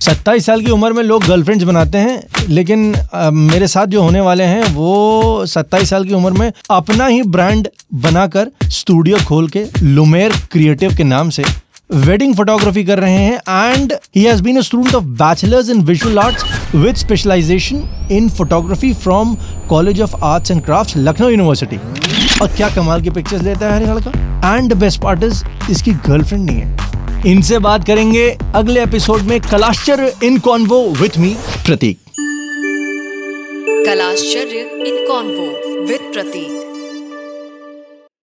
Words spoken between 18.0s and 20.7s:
in photography from college of arts and